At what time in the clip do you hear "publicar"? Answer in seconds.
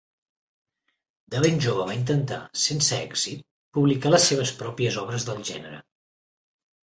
3.79-4.13